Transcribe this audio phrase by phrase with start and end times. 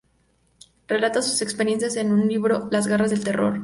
[0.87, 3.59] Relata sus experiencias en su libro "Las garras del terror".